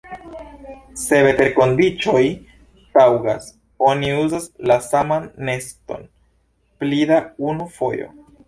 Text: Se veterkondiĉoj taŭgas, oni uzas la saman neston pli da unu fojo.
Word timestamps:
Se 0.99 1.19
veterkondiĉoj 1.25 2.23
taŭgas, 2.99 3.45
oni 3.91 4.11
uzas 4.23 4.49
la 4.73 4.79
saman 4.89 5.29
neston 5.51 6.05
pli 6.81 7.07
da 7.13 7.25
unu 7.55 7.73
fojo. 7.79 8.15